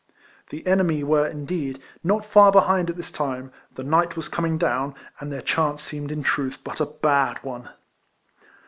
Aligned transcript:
The 0.49 0.65
enemy 0.65 1.03
were, 1.03 1.27
indeed, 1.27 1.79
not 2.03 2.25
far 2.25 2.51
behind 2.51 2.89
at 2.89 2.97
this 2.97 3.11
time, 3.11 3.51
the 3.75 3.83
night 3.83 4.17
was 4.17 4.29
coming 4.29 4.57
down, 4.57 4.95
and 5.19 5.31
their 5.31 5.43
chance 5.43 5.83
seemed 5.83 6.11
in 6.11 6.23
truth 6.23 6.61
but 6.63 6.79
a 6.79 6.87
bad 6.87 7.37
one. 7.43 7.69